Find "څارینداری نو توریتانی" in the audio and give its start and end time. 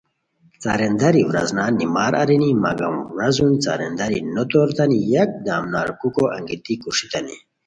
3.63-4.97